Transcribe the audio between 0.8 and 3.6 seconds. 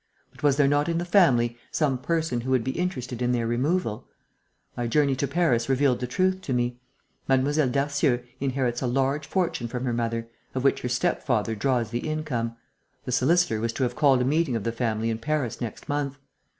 in the family some person who would be interested in their